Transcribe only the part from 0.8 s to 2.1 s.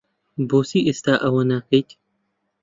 ئێستا ئەوە ناکەیت؟